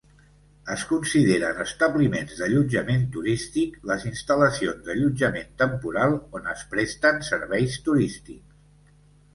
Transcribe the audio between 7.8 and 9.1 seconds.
turístics.